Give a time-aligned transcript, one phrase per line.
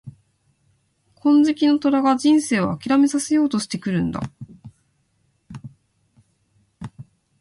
[1.13, 4.19] 金色の虎が人生を諦めさせようとしてくるんだ。